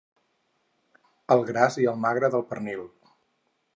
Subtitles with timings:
[1.35, 2.83] El gras i el magre del pernil.